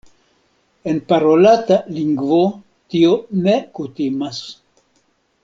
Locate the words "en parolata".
0.93-1.77